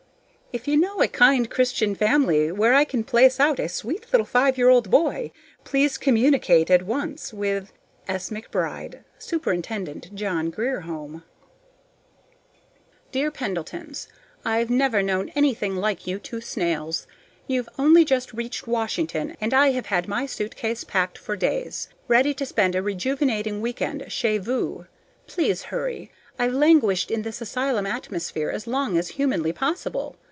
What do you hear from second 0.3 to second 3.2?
If you know a kind Christian family where I can